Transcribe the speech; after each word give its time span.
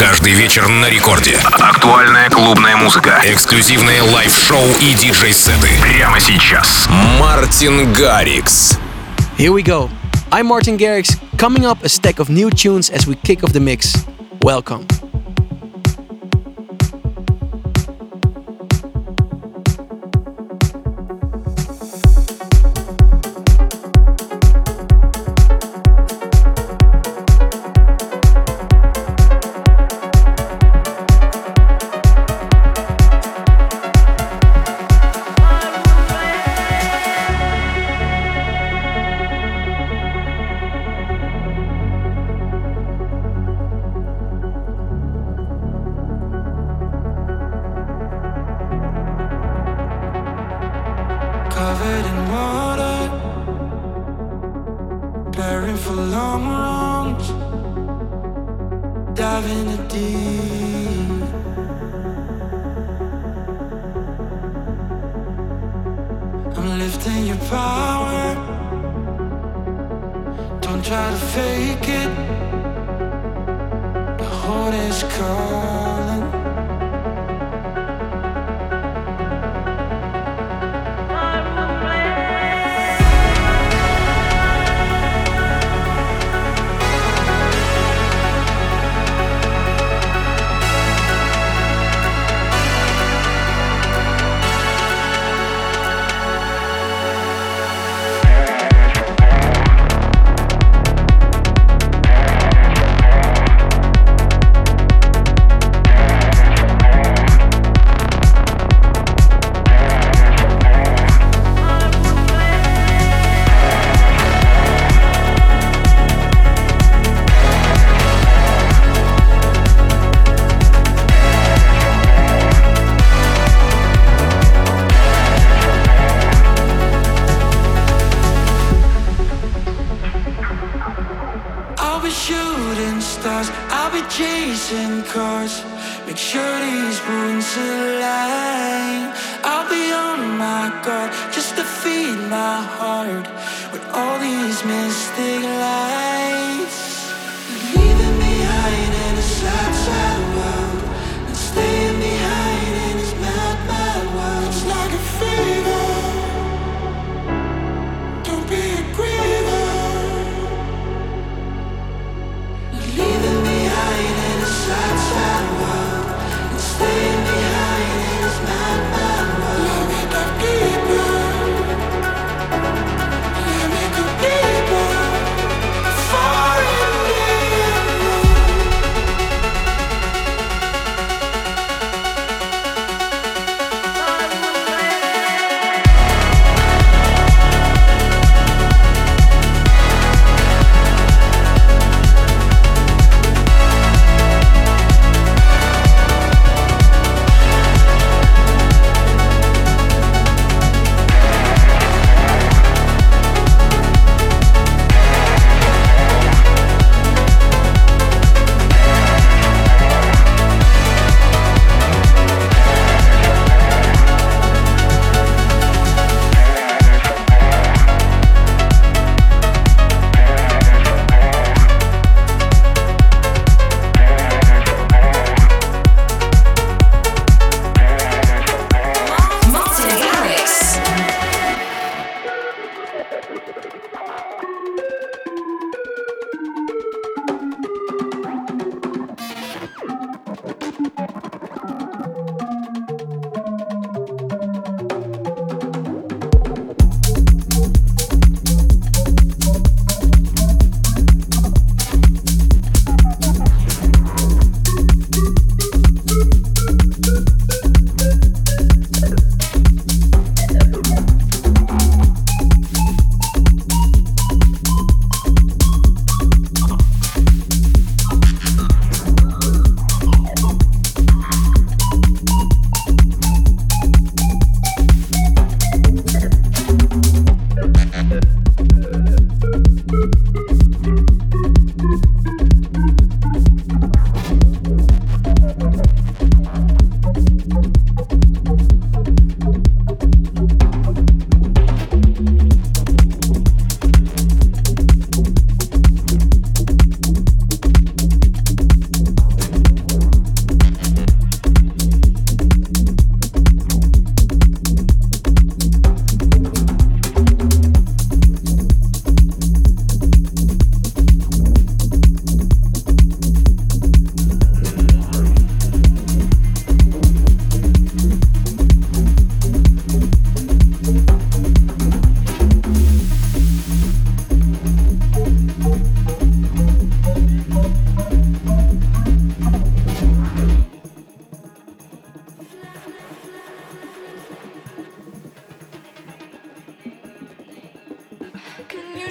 Каждый 0.00 0.32
вечер 0.32 0.68
на 0.68 0.88
рекорде. 0.88 1.38
Актуальная 1.58 2.28
клубная 2.30 2.76
музыка. 2.76 3.20
Эксклюзивные 3.24 4.02
лайв-шоу 4.02 4.66
и 4.80 4.94
диджей-сеты. 4.94 5.68
Прямо 5.80 6.20
сейчас. 6.20 6.86
Мартин 7.18 7.92
Гаррикс. 7.92 8.78
Here 9.38 9.52
we 9.52 9.62
go. 9.62 9.88
I'm 10.30 10.46
Martin 10.46 10.76
Garrix. 10.76 11.18
Coming 11.38 11.64
up, 11.64 11.82
a 11.84 11.88
stack 11.88 12.18
of 12.18 12.28
new 12.28 12.50
tunes 12.50 12.90
as 12.90 13.06
we 13.06 13.14
kick 13.14 13.44
off 13.44 13.52
the 13.52 13.60
mix. 13.60 13.94
Welcome. 14.42 14.86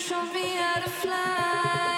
show 0.00 0.25
me 0.32 0.55
how 0.55 0.81
to 0.81 0.88
fly. 0.88 1.90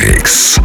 Микс. 0.00 0.63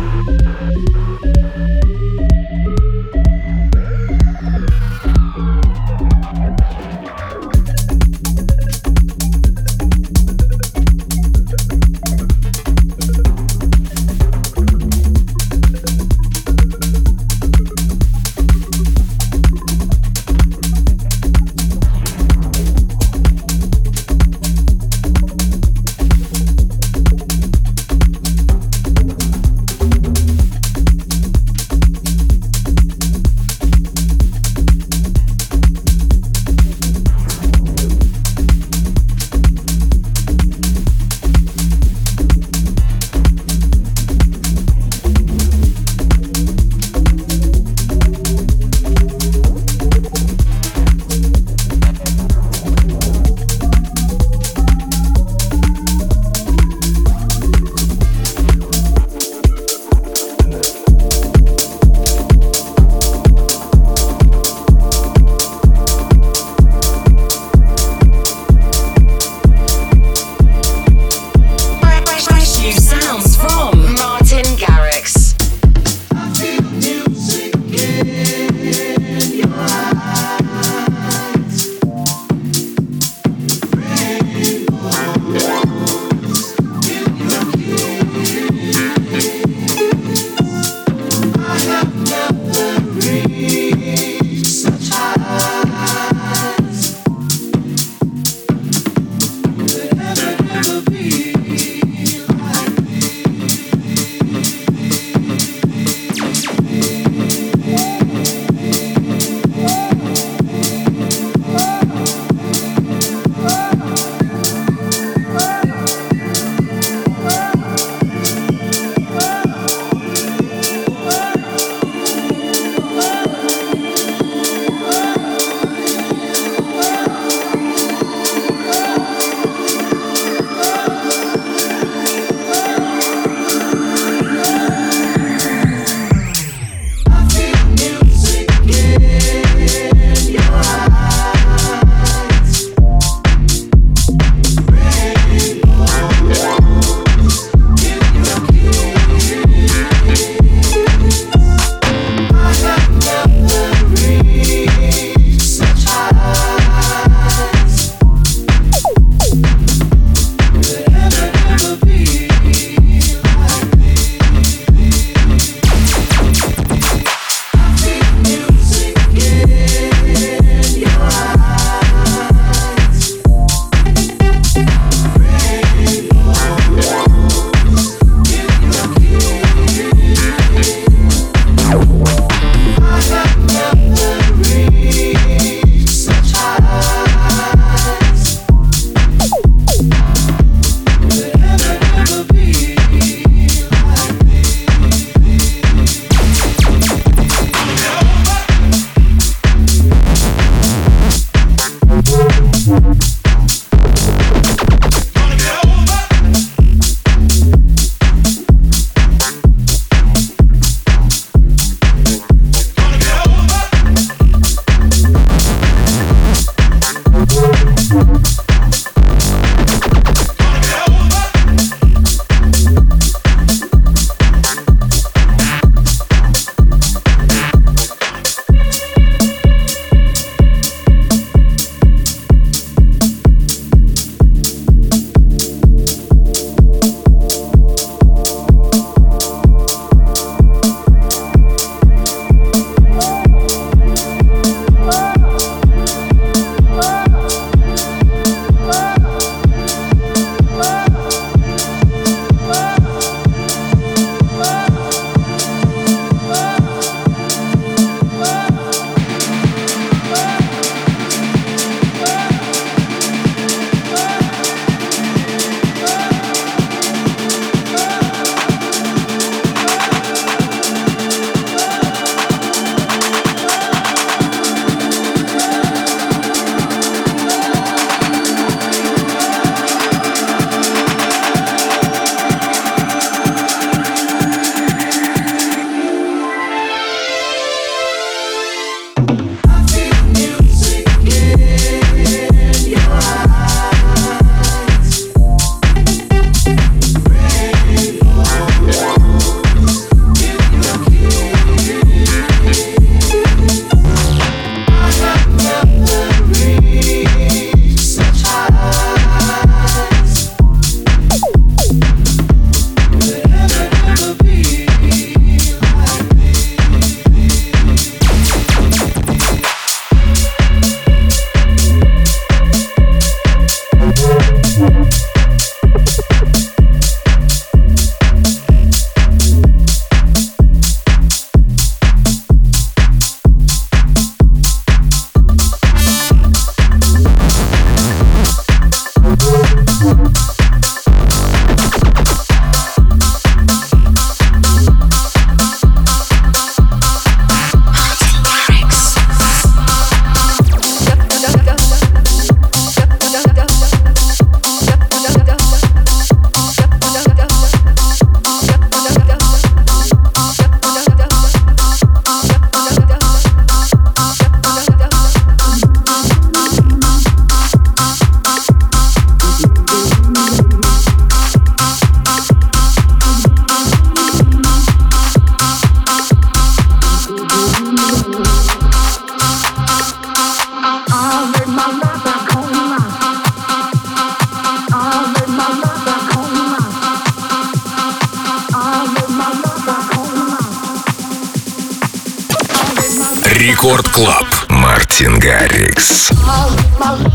my 396.80 397.09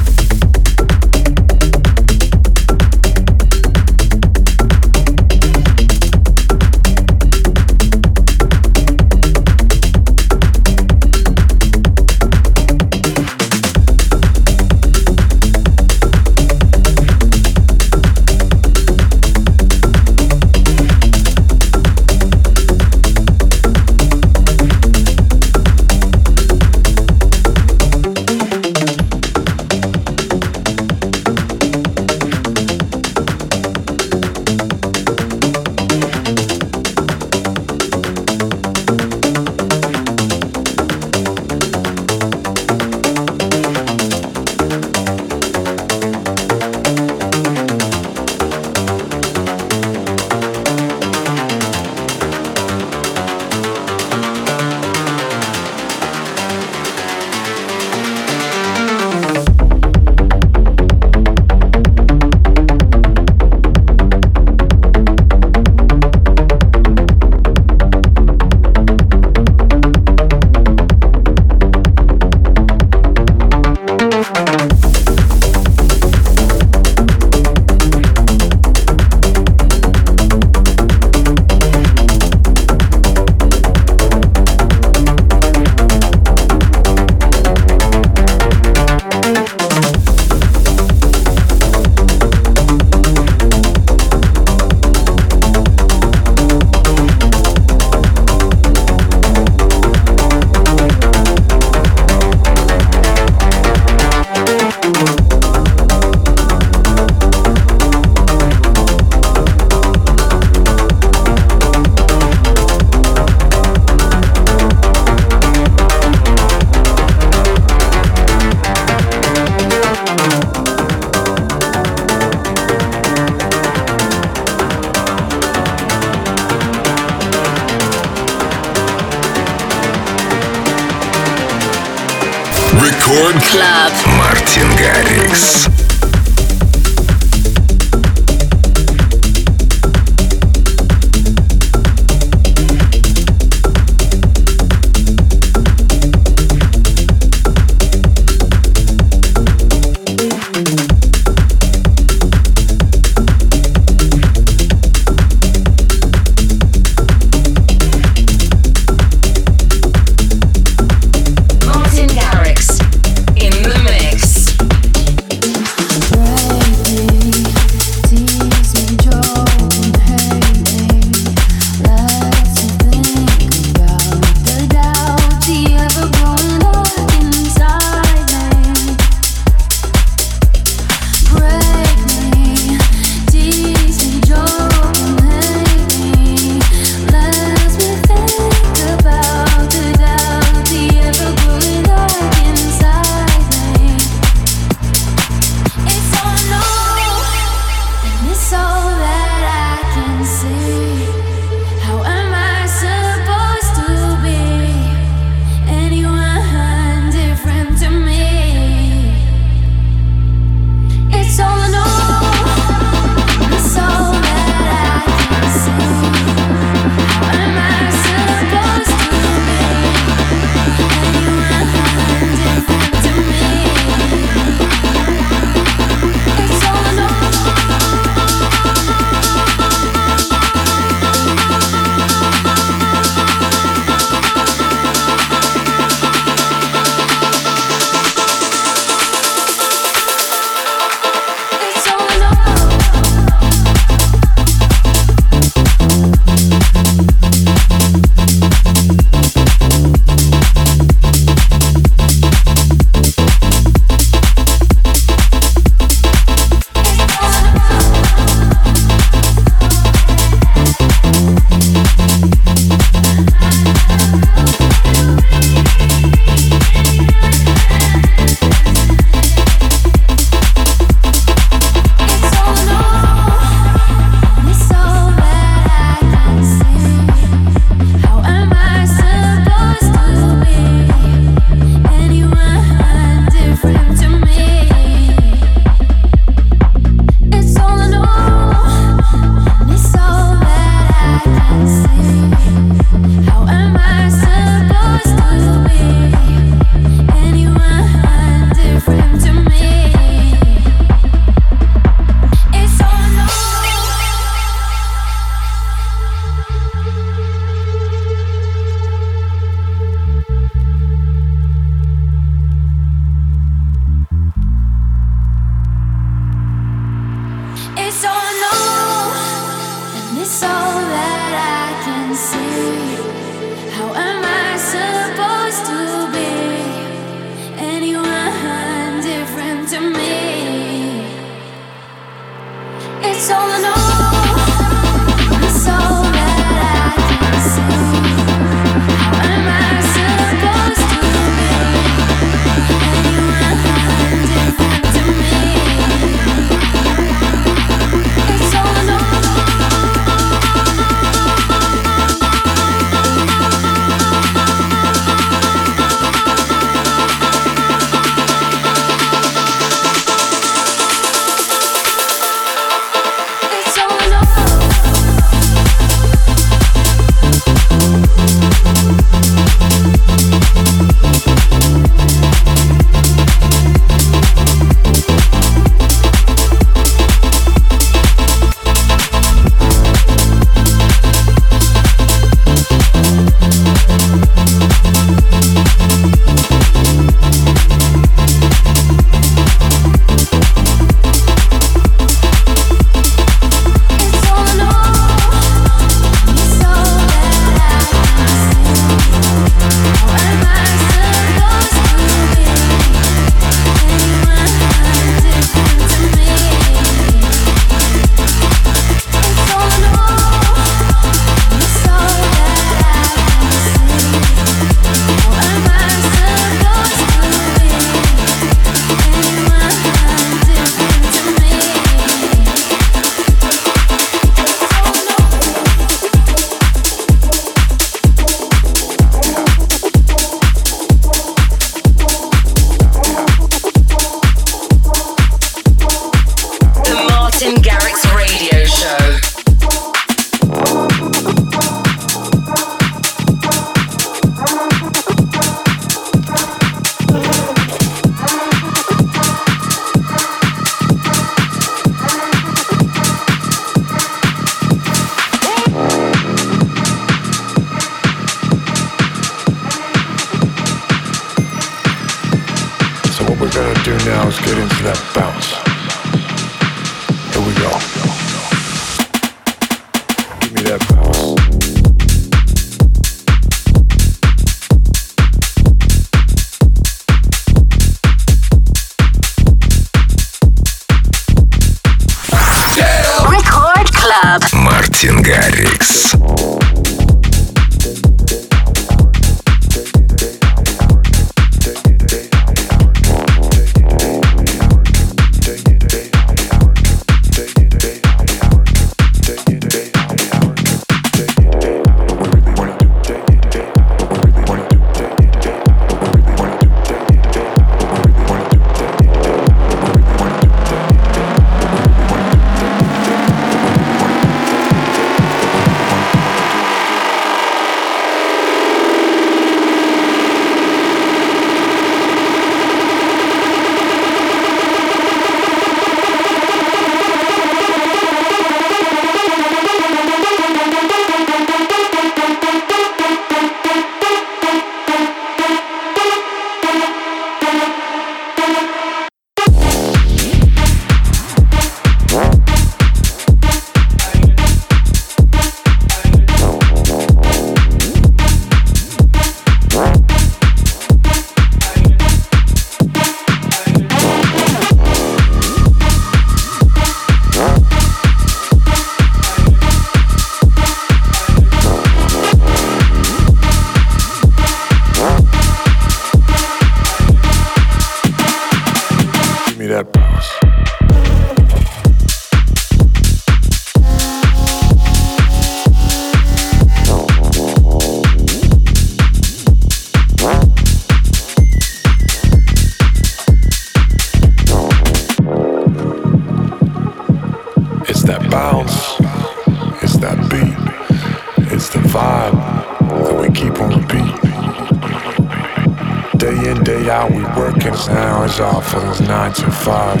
To 599.34 599.50
five. 599.50 600.00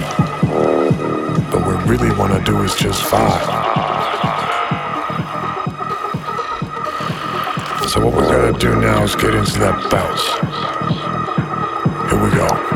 But 1.50 1.66
what 1.66 1.84
we 1.86 1.96
really 1.96 2.16
wanna 2.16 2.42
do 2.44 2.62
is 2.62 2.72
just 2.76 3.02
five. 3.02 3.42
So 7.90 8.00
what 8.04 8.14
we're 8.14 8.30
gonna 8.30 8.56
do 8.56 8.76
now 8.76 9.02
is 9.02 9.16
get 9.16 9.34
into 9.34 9.58
that 9.58 9.90
bounce. 9.90 10.24
Here 12.10 12.22
we 12.22 12.30
go. 12.30 12.73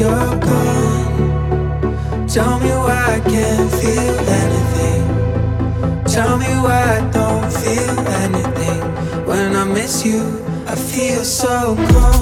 you're 0.00 0.38
gone. 0.40 2.26
Tell 2.26 2.58
me 2.60 2.70
why 2.70 3.16
I 3.16 3.20
can't 3.20 3.70
feel 3.80 4.18
anything. 4.42 5.02
Tell 6.04 6.36
me 6.38 6.46
why 6.64 6.98
I 6.98 7.10
don't 7.10 7.52
feel 7.52 7.98
anything. 8.24 8.80
When 9.26 9.56
I 9.56 9.64
miss 9.64 10.04
you, 10.04 10.22
I 10.66 10.74
feel 10.74 11.24
so 11.24 11.76
cold. 11.90 12.13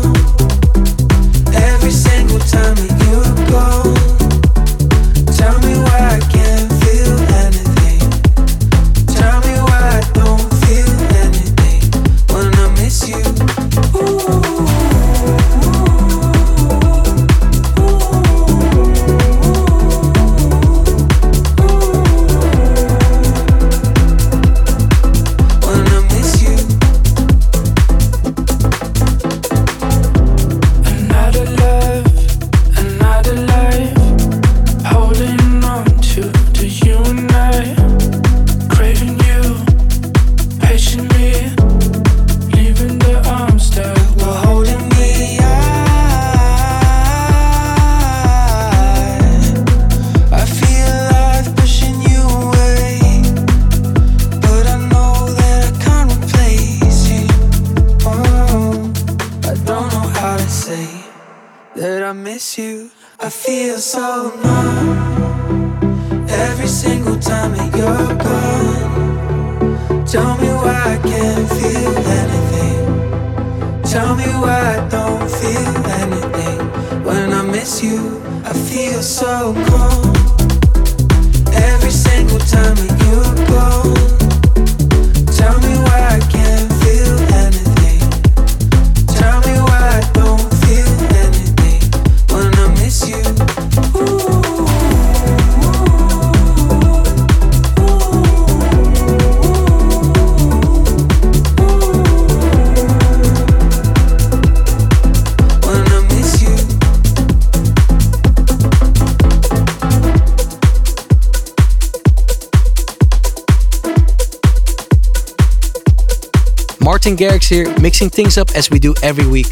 Martin 117.04 117.16
Garrix 117.16 117.48
here, 117.48 117.66
mixing 117.80 118.08
things 118.08 118.38
up 118.38 118.52
as 118.54 118.70
we 118.70 118.78
do 118.78 118.94
every 119.02 119.26
week. 119.26 119.48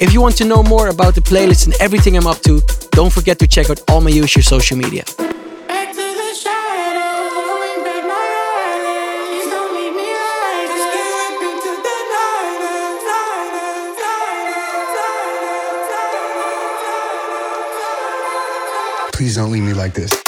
If 0.00 0.12
you 0.12 0.20
want 0.20 0.36
to 0.36 0.44
know 0.44 0.62
more 0.62 0.90
about 0.90 1.16
the 1.16 1.20
playlist 1.20 1.66
and 1.66 1.74
everything 1.80 2.16
I'm 2.16 2.28
up 2.28 2.38
to, 2.42 2.60
don't 2.92 3.12
forget 3.12 3.36
to 3.40 3.48
check 3.48 3.68
out 3.68 3.80
all 3.90 4.00
my 4.00 4.10
usual 4.10 4.44
social 4.44 4.76
media. 4.76 5.02
Please 19.12 19.34
don't 19.34 19.50
leave 19.50 19.64
me 19.64 19.74
like 19.74 19.94
this. 19.94 20.23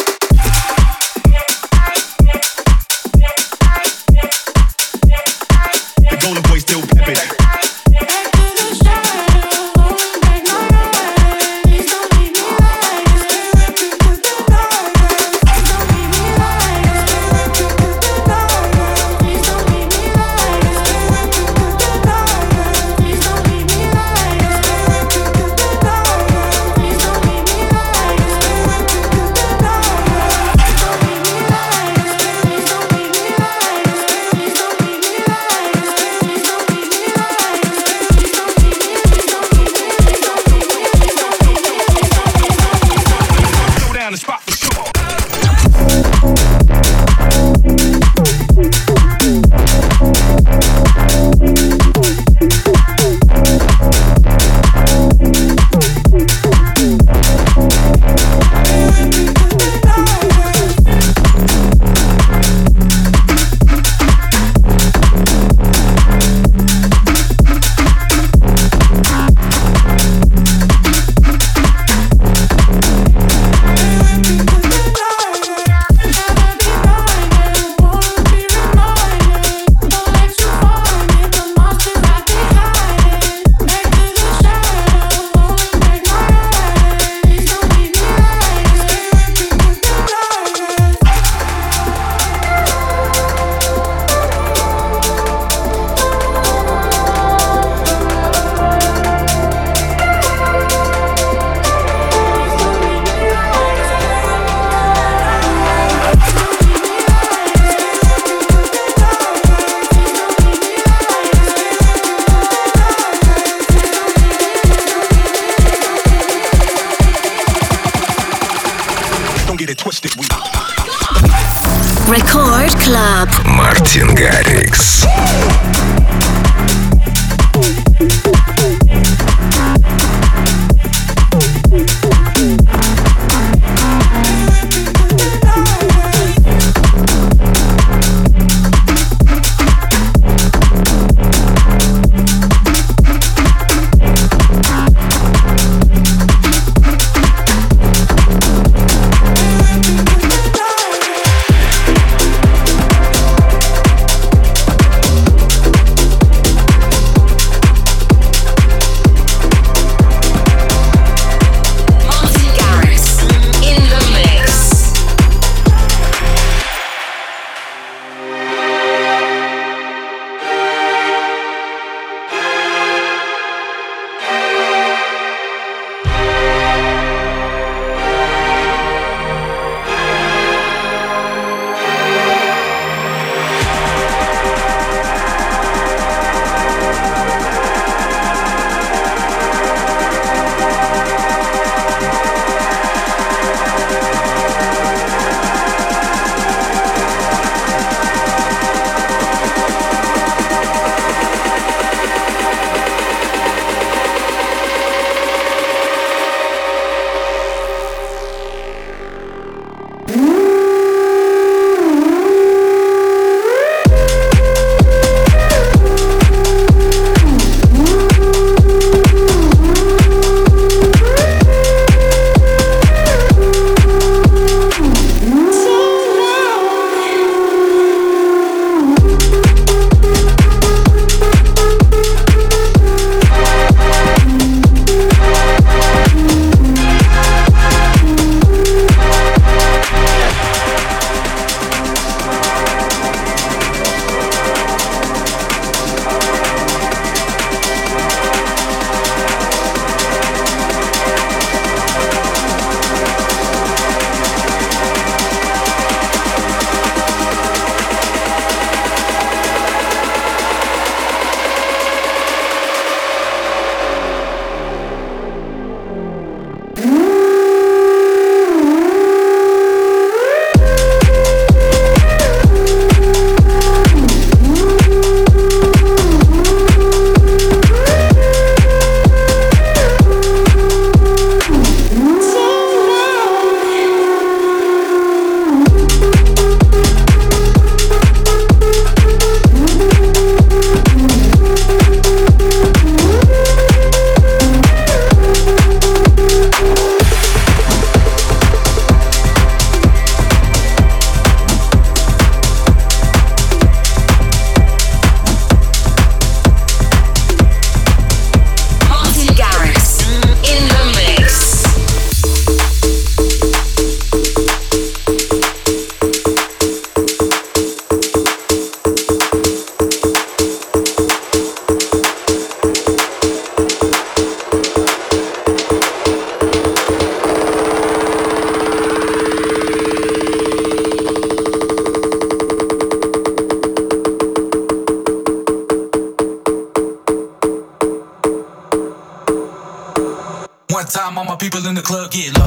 Club 341.87 342.11
get 342.11 342.37
low, 342.37 342.46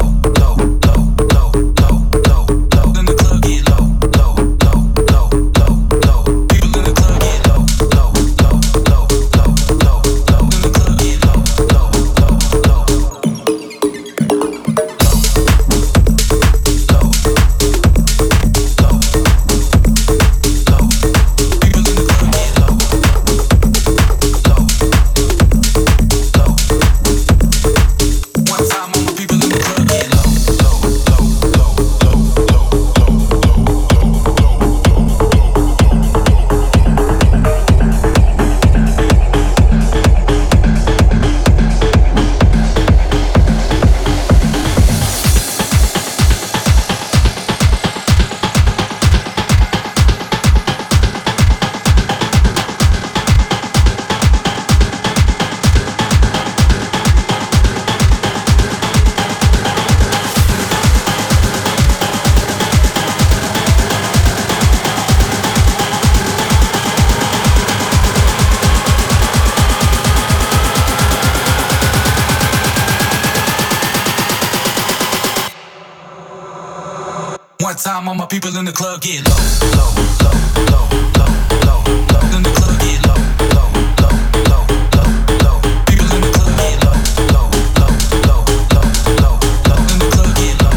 time, 77.99 78.07
all 78.07 78.15
my 78.15 78.25
people 78.25 78.55
in 78.57 78.65
the 78.65 78.71
club 78.71 79.01
get 79.01 79.23
low, 79.27 79.35
low, 79.77 79.91
low, 80.23 80.37
low, 80.71 80.85
low, 81.19 81.31
low, 81.67 81.81
low. 82.07 82.35
In 82.35 82.43
the 82.43 82.51
club 82.57 82.79
get 82.79 82.99
low, 83.07 83.19
low, 83.55 83.69
low, 84.01 84.15
low, 84.49 84.63
low, 84.95 85.11
low. 85.43 85.57
People 85.85 86.09
in 86.15 86.21
the 86.21 86.31
club 86.35 86.51
get 86.59 86.77
low, 86.85 86.95
low, 87.33 87.47
low, 87.79 87.93
low, 88.27 88.41
low, 88.73 88.87
low, 89.23 89.35
low. 89.67 89.79
In 89.91 89.97
the 89.99 90.07
club 90.13 90.31
get 90.39 90.55
low. 90.61 90.75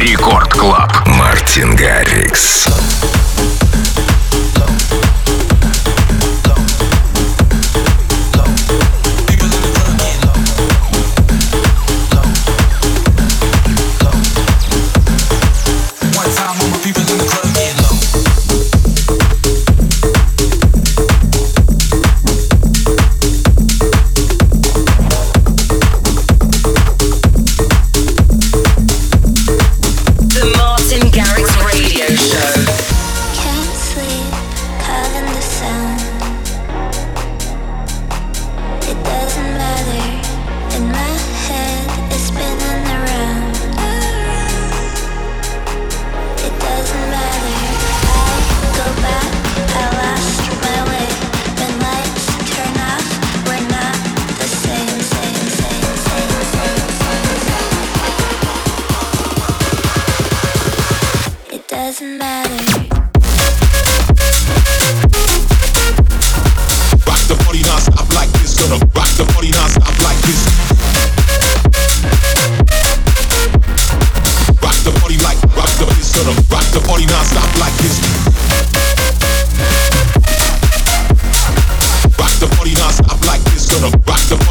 Рекорд 0.00 0.54
Клаб 0.54 1.06
Мартин 1.06 1.74
Гаррикс. 1.76 2.67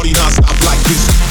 party 0.08 0.20
non-stop 0.20 0.64
like 0.64 0.82
this. 0.84 1.27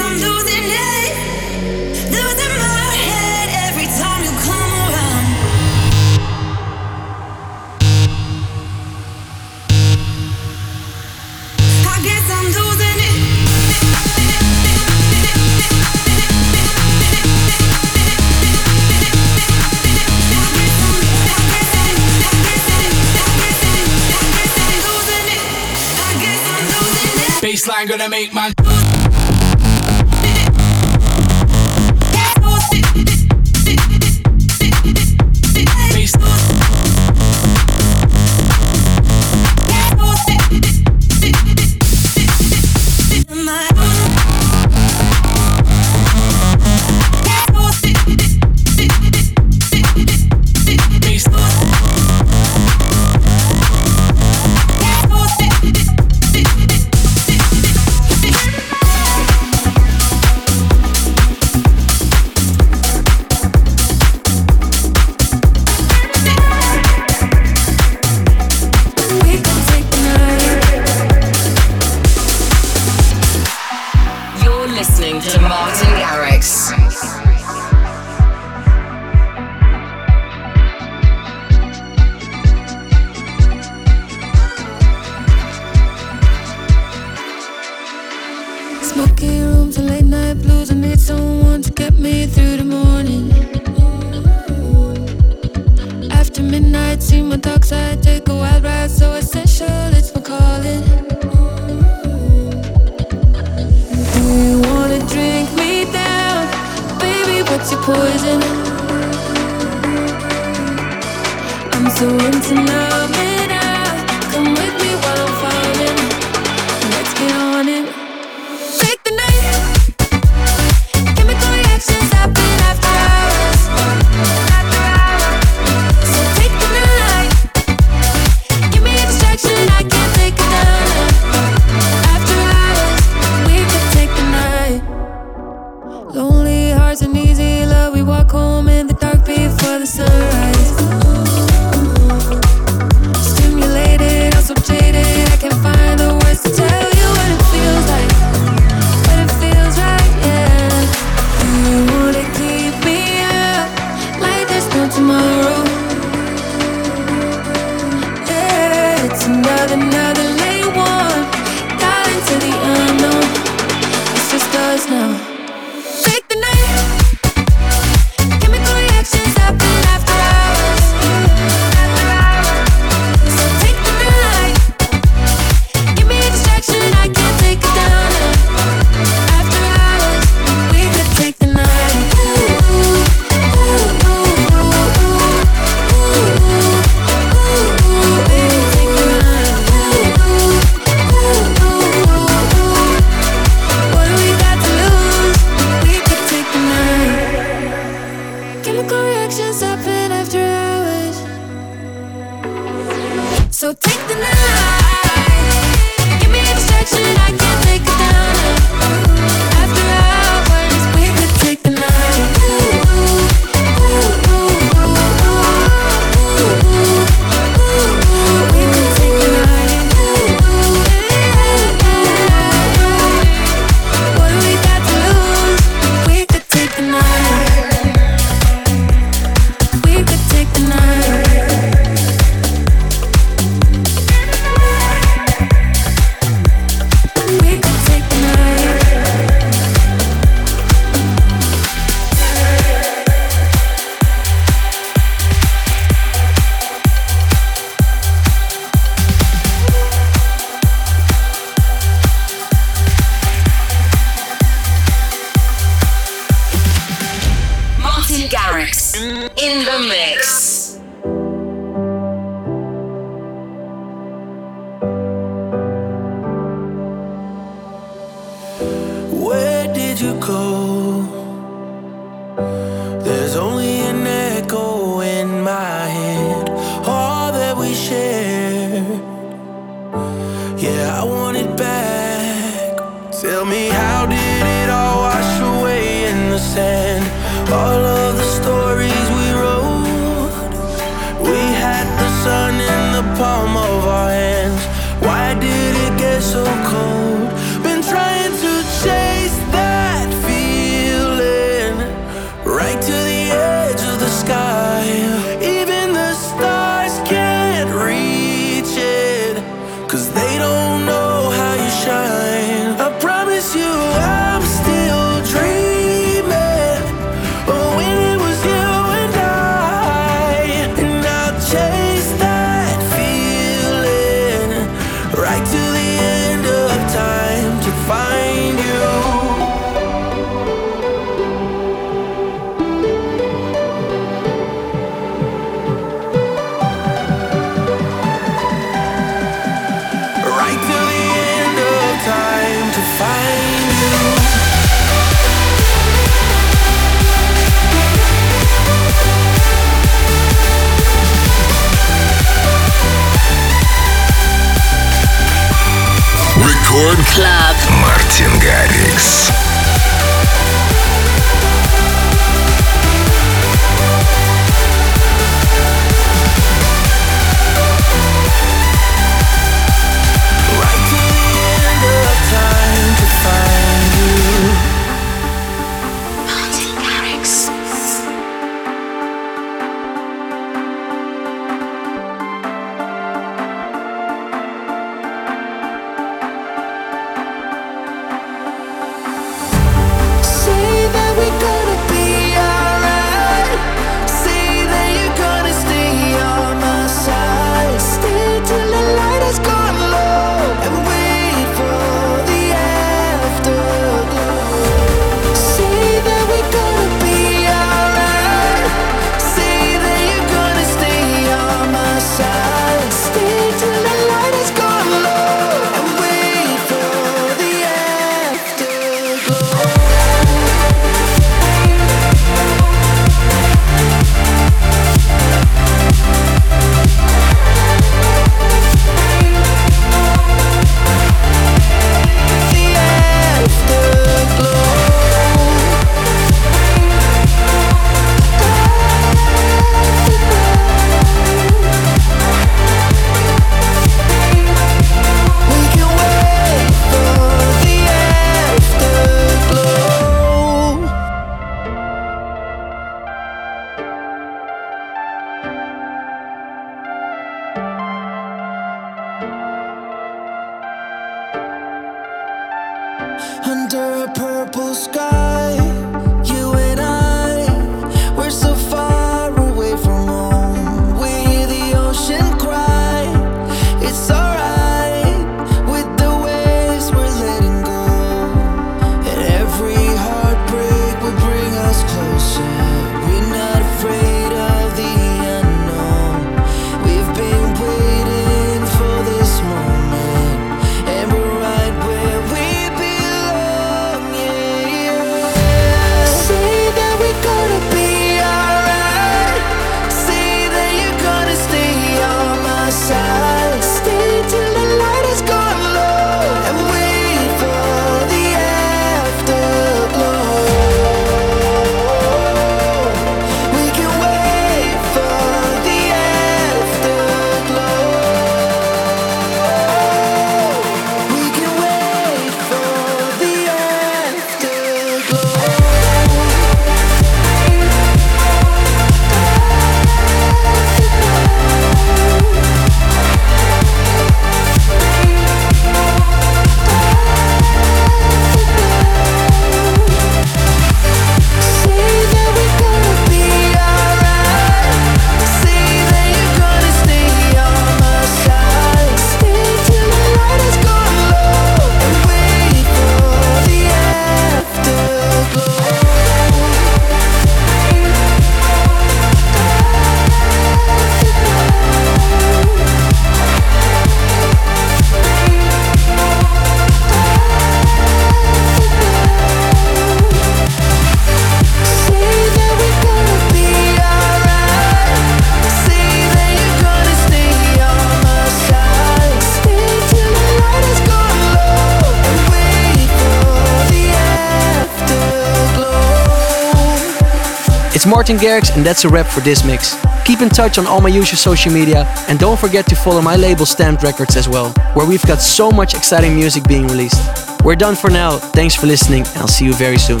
Martin 588.04 588.18
Garrix, 588.18 588.54
and 588.54 588.66
that's 588.66 588.84
a 588.84 588.88
wrap 588.90 589.06
for 589.06 589.20
this 589.20 589.46
mix. 589.46 589.82
Keep 590.04 590.20
in 590.20 590.28
touch 590.28 590.58
on 590.58 590.66
all 590.66 590.82
my 590.82 590.90
usual 590.90 591.16
social 591.16 591.50
media, 591.50 591.86
and 592.06 592.18
don't 592.18 592.38
forget 592.38 592.66
to 592.66 592.76
follow 592.76 593.00
my 593.00 593.16
label 593.16 593.46
Stamped 593.46 593.82
Records 593.82 594.14
as 594.14 594.28
well, 594.28 594.50
where 594.74 594.86
we've 594.86 595.06
got 595.06 595.22
so 595.22 595.50
much 595.50 595.72
exciting 595.72 596.14
music 596.14 596.46
being 596.46 596.66
released. 596.66 597.00
We're 597.42 597.56
done 597.56 597.74
for 597.74 597.88
now. 597.88 598.18
Thanks 598.18 598.54
for 598.54 598.66
listening, 598.66 599.06
and 599.06 599.16
I'll 599.16 599.26
see 599.26 599.46
you 599.46 599.54
very 599.54 599.78
soon. 599.78 600.00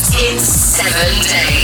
In 0.00 0.38
seven 0.38 1.20
days. 1.28 1.59